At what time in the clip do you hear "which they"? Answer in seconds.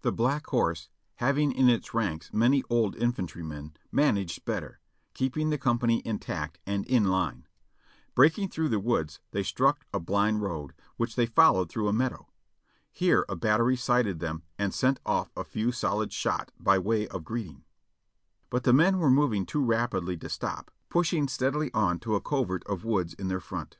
10.96-11.26